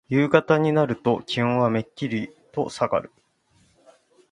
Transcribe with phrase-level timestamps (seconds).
[0.09, 3.11] 夕方になると気温はめっきりとさがる。